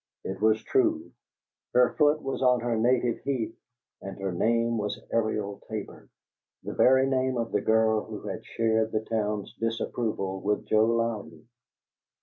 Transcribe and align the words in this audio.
It 0.23 0.41
was 0.41 0.63
true: 0.63 1.11
her 1.75 1.93
foot 1.93 2.23
was 2.23 2.41
on 2.41 2.61
her 2.61 2.75
native 2.75 3.19
heath 3.19 3.55
and 4.01 4.17
her 4.17 4.31
name 4.31 4.79
was 4.79 4.99
Ariel 5.13 5.61
Tabor 5.69 6.09
the 6.63 6.73
very 6.73 7.05
name 7.07 7.37
of 7.37 7.51
the 7.51 7.61
girl 7.61 8.05
who 8.05 8.27
had 8.27 8.43
shared 8.43 8.91
the 8.93 9.05
town's 9.05 9.53
disapproval 9.59 10.41
with 10.41 10.65
Joe 10.65 10.85
Louden! 10.87 11.47